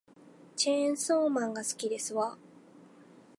[0.55, 2.35] チェーンソーマンが好きですわ